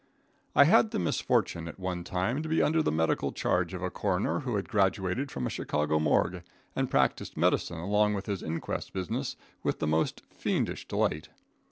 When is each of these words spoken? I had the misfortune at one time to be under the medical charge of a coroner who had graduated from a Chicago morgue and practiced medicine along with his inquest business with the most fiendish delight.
I 0.55 0.63
had 0.63 0.89
the 0.89 0.97
misfortune 0.97 1.67
at 1.67 1.79
one 1.79 2.03
time 2.03 2.41
to 2.41 2.49
be 2.49 2.59
under 2.63 2.81
the 2.81 2.91
medical 2.91 3.31
charge 3.31 3.75
of 3.75 3.83
a 3.83 3.91
coroner 3.91 4.39
who 4.39 4.55
had 4.55 4.67
graduated 4.67 5.29
from 5.29 5.45
a 5.45 5.49
Chicago 5.51 5.99
morgue 5.99 6.41
and 6.75 6.89
practiced 6.89 7.37
medicine 7.37 7.77
along 7.77 8.15
with 8.15 8.25
his 8.25 8.41
inquest 8.41 8.93
business 8.93 9.35
with 9.61 9.77
the 9.77 9.85
most 9.85 10.23
fiendish 10.31 10.87
delight. 10.87 11.29